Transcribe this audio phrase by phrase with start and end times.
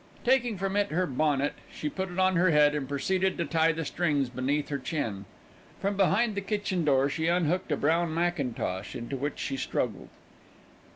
[0.25, 3.71] Taking from it her bonnet, she put it on her head and proceeded to tie
[3.71, 5.25] the strings beneath her chin.
[5.79, 10.09] From behind the kitchen door she unhooked a brown mackintosh, into which she struggled.